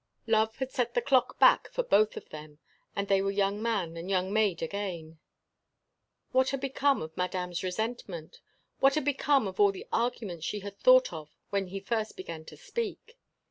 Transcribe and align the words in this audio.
Love 0.25 0.55
had 0.55 0.71
set 0.71 0.95
the 0.95 0.99
clock 1.01 1.37
back 1.37 1.69
for 1.69 1.83
both 1.83 2.17
of 2.17 2.27
them—and 2.29 3.07
they 3.07 3.21
were 3.21 3.29
young 3.29 3.61
man 3.61 3.95
and 3.95 4.09
young 4.09 4.33
maid 4.33 4.63
again. 4.63 5.19
What 6.31 6.49
had 6.49 6.59
become 6.59 7.03
of 7.03 7.15
Madame's 7.15 7.61
resentment? 7.61 8.41
What 8.79 8.95
had 8.95 9.05
become 9.05 9.47
of 9.47 9.59
all 9.59 9.71
the 9.71 9.85
arguments 9.93 10.43
she 10.43 10.61
had 10.61 10.79
thought 10.79 11.13
of 11.13 11.29
when 11.51 11.67
he 11.67 11.79
first 11.79 12.17
began 12.17 12.45
to 12.45 12.57
speak? 12.57 13.19